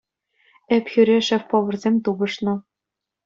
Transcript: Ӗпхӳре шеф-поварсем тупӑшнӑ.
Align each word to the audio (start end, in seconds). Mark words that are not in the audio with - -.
Ӗпхӳре 0.77 1.17
шеф-поварсем 1.27 1.95
тупӑшнӑ. 2.03 2.53